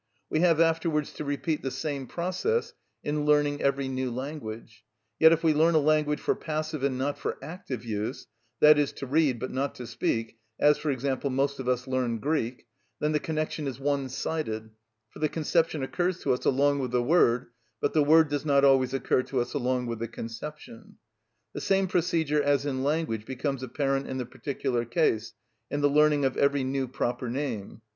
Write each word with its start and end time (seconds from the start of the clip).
We 0.31 0.39
have 0.39 0.59
afterwards 0.59 1.13
to 1.13 1.23
repeat 1.23 1.61
the 1.61 1.69
same 1.69 2.07
process 2.07 2.73
in 3.03 3.23
learning 3.25 3.61
every 3.61 3.87
new 3.87 4.09
language; 4.09 4.83
yet 5.19 5.31
if 5.31 5.43
we 5.43 5.53
learn 5.53 5.75
a 5.75 5.77
language 5.77 6.19
for 6.19 6.33
passive 6.33 6.81
and 6.81 6.97
not 6.97 7.19
for 7.19 7.37
active 7.39 7.85
use—that 7.85 8.79
is, 8.79 8.91
to 8.93 9.05
read, 9.05 9.37
but 9.37 9.51
not 9.51 9.75
to 9.75 9.85
speak, 9.85 10.39
as, 10.59 10.79
for 10.79 10.89
example, 10.89 11.29
most 11.29 11.59
of 11.59 11.67
us 11.67 11.85
learn 11.87 12.17
Greek—then 12.17 13.11
the 13.11 13.19
connection 13.19 13.67
is 13.67 13.79
one 13.79 14.09
sided, 14.09 14.71
for 15.11 15.19
the 15.19 15.29
conception 15.29 15.83
occurs 15.83 16.17
to 16.21 16.33
us 16.33 16.45
along 16.45 16.79
with 16.79 16.89
the 16.89 17.03
word, 17.03 17.49
but 17.79 17.93
the 17.93 18.03
word 18.03 18.27
does 18.27 18.43
not 18.43 18.65
always 18.65 18.95
occur 18.95 19.21
to 19.21 19.39
us 19.39 19.53
along 19.53 19.85
with 19.85 19.99
the 19.99 20.07
conception. 20.07 20.95
The 21.53 21.61
same 21.61 21.85
procedure 21.85 22.41
as 22.41 22.65
in 22.65 22.83
language 22.83 23.25
becomes 23.25 23.61
apparent 23.61 24.07
in 24.07 24.17
the 24.17 24.25
particular 24.25 24.83
case, 24.83 25.33
in 25.69 25.81
the 25.81 25.89
learning 25.91 26.25
of 26.25 26.37
every 26.37 26.63
new 26.63 26.87
proper 26.87 27.29
name. 27.29 27.83